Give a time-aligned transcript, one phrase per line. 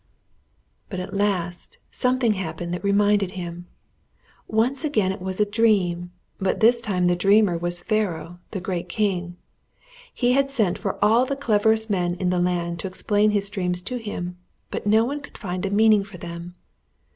[0.89, 3.67] But at last something happened that reminded him.
[4.47, 8.89] Once again it was a dream, but this time the dreamer was Pharaoh, the great
[8.89, 9.37] king.
[10.11, 13.83] He had sent for all the cleverest men in the land to explain his dreams
[13.83, 14.37] to him,
[14.71, 16.55] but no one could find a meaning for them.